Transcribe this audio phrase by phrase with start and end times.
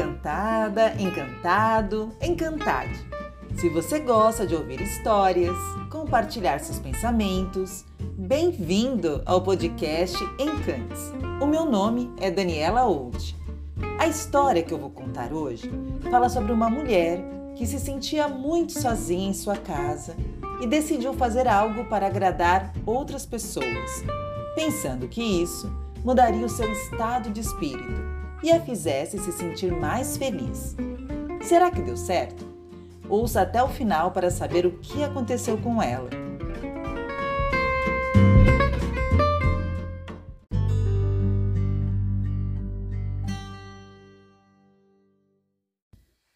[0.00, 3.06] Encantada, encantado, encantade.
[3.58, 5.54] Se você gosta de ouvir histórias,
[5.90, 7.84] compartilhar seus pensamentos,
[8.16, 11.12] bem-vindo ao podcast Encantes.
[11.38, 13.36] O meu nome é Daniela Old.
[13.98, 15.70] A história que eu vou contar hoje
[16.10, 17.22] fala sobre uma mulher
[17.54, 20.16] que se sentia muito sozinha em sua casa
[20.62, 24.02] e decidiu fazer algo para agradar outras pessoas,
[24.54, 25.70] pensando que isso
[26.02, 30.76] mudaria o seu estado de espírito e a fizesse se sentir mais feliz.
[31.42, 32.44] Será que deu certo?
[33.08, 36.08] Ouça até o final para saber o que aconteceu com ela.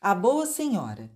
[0.00, 1.10] A Boa Senhora.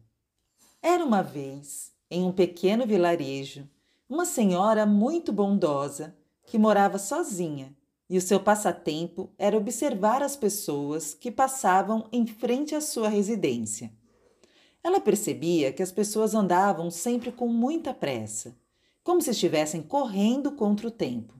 [0.80, 3.68] Era uma vez, em um pequeno vilarejo,
[4.08, 6.16] uma senhora muito bondosa
[6.46, 7.76] que morava sozinha
[8.08, 13.92] e o seu passatempo era observar as pessoas que passavam em frente à sua residência.
[14.82, 18.56] Ela percebia que as pessoas andavam sempre com muita pressa,
[19.04, 21.34] como se estivessem correndo contra o tempo.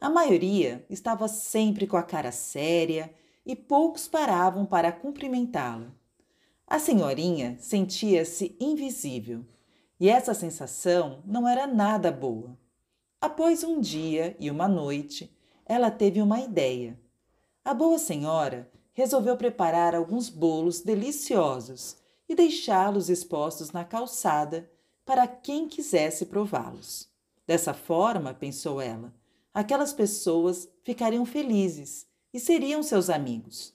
[0.00, 3.12] A maioria estava sempre com a cara séria
[3.44, 5.92] e poucos paravam para cumprimentá-la.
[6.66, 9.44] A senhorinha sentia-se invisível
[10.00, 12.58] e essa sensação não era nada boa.
[13.20, 15.32] Após um dia e uma noite,
[15.72, 17.00] ela teve uma ideia.
[17.64, 21.96] A boa senhora resolveu preparar alguns bolos deliciosos
[22.28, 24.70] e deixá-los expostos na calçada
[25.02, 27.08] para quem quisesse prová-los.
[27.46, 29.14] Dessa forma, pensou ela,
[29.54, 33.74] aquelas pessoas ficariam felizes e seriam seus amigos.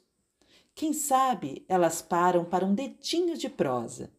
[0.76, 4.11] Quem sabe elas param para um dedinho de prosa.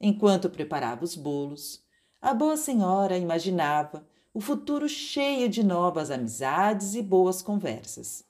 [0.00, 1.84] Enquanto preparava os bolos,
[2.18, 8.24] a boa senhora imaginava o futuro cheio de novas amizades e boas conversas.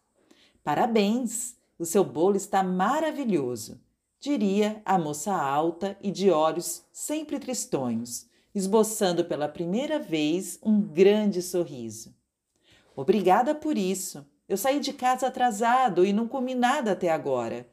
[0.63, 1.57] Parabéns!
[1.79, 3.81] O seu bolo está maravilhoso,
[4.21, 11.41] diria a moça alta e de olhos sempre tristonhos, esboçando pela primeira vez um grande
[11.41, 12.15] sorriso.
[12.95, 14.25] Obrigada por isso.
[14.47, 17.67] Eu saí de casa atrasado e não comi nada até agora,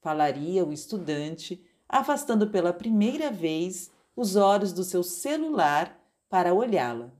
[0.00, 5.98] falaria o estudante, afastando pela primeira vez os olhos do seu celular
[6.28, 7.14] para olhá-la.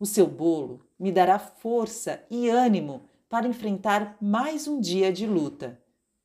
[0.00, 5.78] O seu bolo me dará força e ânimo para enfrentar mais um dia de luta,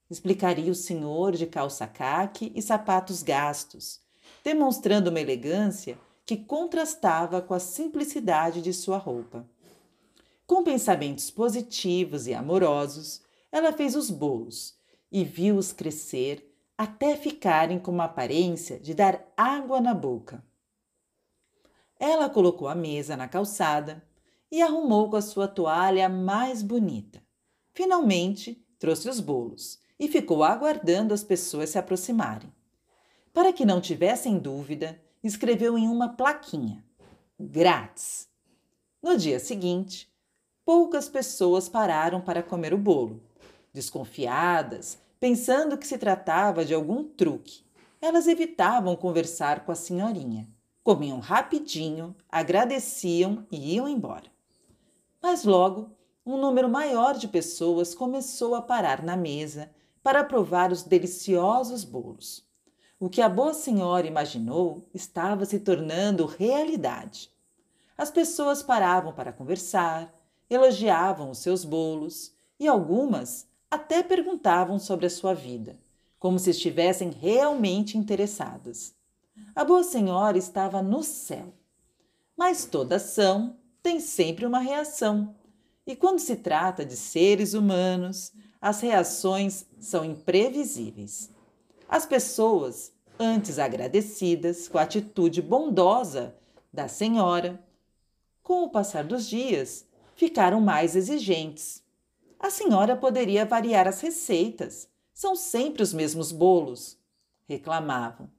[0.10, 4.00] explicaria o senhor de calça caque e sapatos gastos,
[4.46, 9.46] demonstrando uma elegância que contrastava com a simplicidade de sua roupa.
[10.48, 14.74] Com pensamentos positivos e amorosos, ela fez os bolos
[15.12, 20.42] e viu-os crescer até ficarem com uma aparência de dar água na boca.
[22.00, 24.04] Ela colocou a mesa na calçada
[24.52, 27.24] e arrumou com a sua toalha mais bonita.
[27.74, 32.52] Finalmente, trouxe os bolos e ficou aguardando as pessoas se aproximarem.
[33.34, 36.84] Para que não tivessem dúvida, escreveu em uma plaquinha:
[37.40, 38.28] Grátis.
[39.02, 40.10] No dia seguinte,
[40.66, 43.24] poucas pessoas pararam para comer o bolo.
[43.74, 47.64] Desconfiadas, pensando que se tratava de algum truque,
[48.02, 50.55] elas evitavam conversar com a senhorinha
[50.86, 54.32] comiam rapidinho, agradeciam e iam embora.
[55.20, 55.90] Mas logo,
[56.24, 59.72] um número maior de pessoas começou a parar na mesa
[60.04, 62.48] para provar os deliciosos bolos.
[63.00, 67.32] O que a boa senhora imaginou estava se tornando realidade.
[67.98, 70.14] As pessoas paravam para conversar,
[70.48, 75.80] elogiavam os seus bolos e algumas até perguntavam sobre a sua vida,
[76.20, 78.94] como se estivessem realmente interessadas.
[79.56, 81.54] A Boa Senhora estava no céu.
[82.36, 85.36] Mas toda ação tem sempre uma reação.
[85.88, 91.30] E quando se trata de seres humanos, as reações são imprevisíveis.
[91.88, 96.36] As pessoas, antes agradecidas com a atitude bondosa
[96.74, 97.64] da senhora,
[98.42, 99.86] com o passar dos dias,
[100.16, 101.84] ficaram mais exigentes.
[102.40, 106.98] A senhora poderia variar as receitas, são sempre os mesmos bolos,
[107.48, 108.30] reclamavam.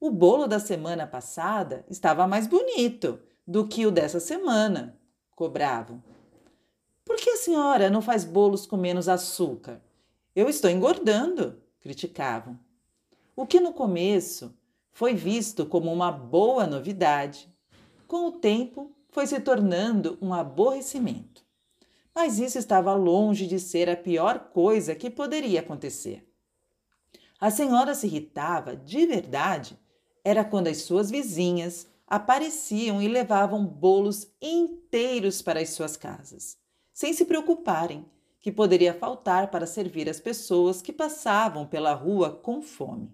[0.00, 4.96] O bolo da semana passada estava mais bonito do que o dessa semana,
[5.34, 6.00] cobravam.
[7.04, 9.82] Por que a senhora não faz bolos com menos açúcar?
[10.36, 12.56] Eu estou engordando, criticavam.
[13.34, 14.56] O que no começo
[14.92, 17.52] foi visto como uma boa novidade,
[18.06, 21.44] com o tempo foi se tornando um aborrecimento.
[22.14, 26.24] Mas isso estava longe de ser a pior coisa que poderia acontecer.
[27.40, 29.76] A senhora se irritava de verdade
[30.28, 36.58] era quando as suas vizinhas apareciam e levavam bolos inteiros para as suas casas,
[36.92, 38.04] sem se preocuparem
[38.38, 43.10] que poderia faltar para servir as pessoas que passavam pela rua com fome.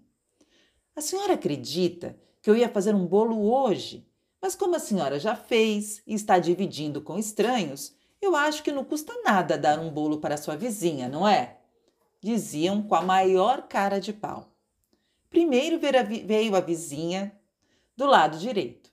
[0.96, 4.04] A senhora acredita que eu ia fazer um bolo hoje?
[4.42, 8.84] Mas como a senhora já fez e está dividindo com estranhos, eu acho que não
[8.84, 11.58] custa nada dar um bolo para sua vizinha, não é?
[12.20, 14.53] Diziam com a maior cara de pau.
[15.34, 17.36] Primeiro veio a vizinha
[17.96, 18.88] do lado direito,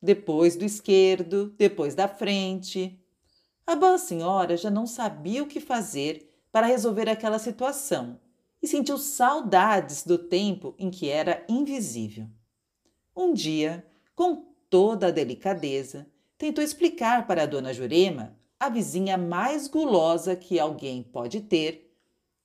[0.00, 2.98] depois do esquerdo, depois da frente.
[3.66, 8.18] A boa senhora já não sabia o que fazer para resolver aquela situação
[8.62, 12.26] e sentiu saudades do tempo em que era invisível.
[13.14, 13.86] Um dia,
[14.16, 16.06] com toda a delicadeza,
[16.38, 21.94] tentou explicar para a dona Jurema, a vizinha mais gulosa que alguém pode ter,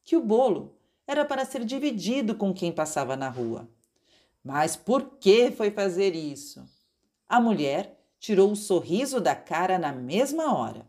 [0.04, 0.77] que o bolo
[1.08, 3.68] era para ser dividido com quem passava na rua.
[4.44, 6.68] Mas por que foi fazer isso?
[7.28, 10.86] A mulher tirou o sorriso da cara na mesma hora,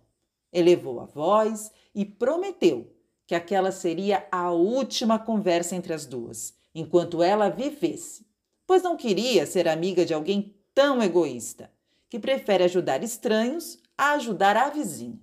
[0.53, 2.93] elevou a voz e prometeu
[3.27, 8.27] que aquela seria a última conversa entre as duas, enquanto ela vivesse,
[8.67, 11.71] pois não queria ser amiga de alguém tão egoísta,
[12.09, 15.21] que prefere ajudar estranhos a ajudar a vizinha.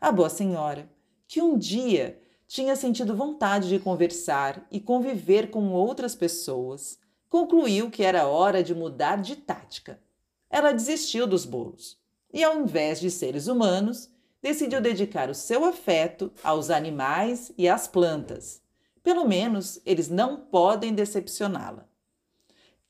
[0.00, 0.90] A boa senhora,
[1.26, 2.20] que um dia
[2.50, 6.98] tinha sentido vontade de conversar e conviver com outras pessoas,
[7.28, 10.02] concluiu que era hora de mudar de tática.
[10.50, 11.96] Ela desistiu dos bolos
[12.34, 14.10] e, ao invés de seres humanos,
[14.42, 18.60] decidiu dedicar o seu afeto aos animais e às plantas.
[19.00, 21.86] Pelo menos eles não podem decepcioná-la.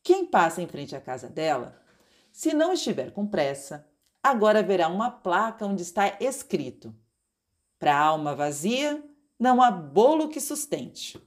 [0.02, 1.78] Quem passa em frente à casa dela,
[2.32, 3.86] se não estiver com pressa,
[4.22, 6.94] agora verá uma placa onde está escrito:
[7.78, 9.04] Para alma vazia,
[9.40, 11.18] não há bolo que sustente.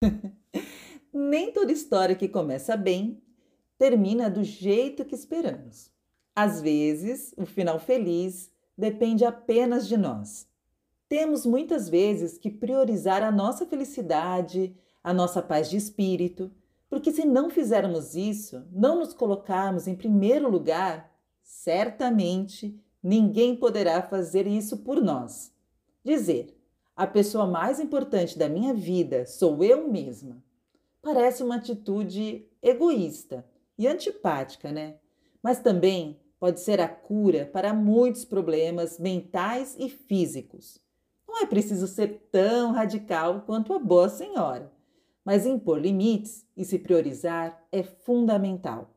[1.12, 3.22] Nem toda história que começa bem
[3.76, 5.90] termina do jeito que esperamos.
[6.34, 10.48] Às vezes, o final feliz depende apenas de nós.
[11.06, 14.74] Temos muitas vezes que priorizar a nossa felicidade,
[15.04, 16.50] a nossa paz de espírito,
[16.88, 21.12] porque se não fizermos isso, não nos colocarmos em primeiro lugar,
[21.42, 25.52] certamente ninguém poderá fazer isso por nós.
[26.02, 26.59] Dizer,
[27.00, 30.44] a pessoa mais importante da minha vida sou eu mesma.
[31.00, 33.42] Parece uma atitude egoísta
[33.78, 34.96] e antipática, né?
[35.42, 40.78] Mas também pode ser a cura para muitos problemas mentais e físicos.
[41.26, 44.70] Não é preciso ser tão radical quanto a boa senhora,
[45.24, 48.94] mas impor limites e se priorizar é fundamental.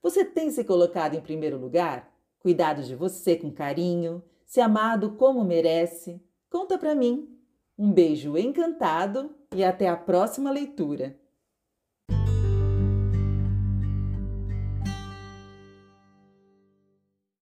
[0.00, 2.14] Você tem se colocado em primeiro lugar?
[2.38, 6.22] Cuidado de você com carinho, se amado como merece?
[6.48, 7.39] Conta para mim.
[7.82, 11.18] Um beijo encantado e até a próxima leitura.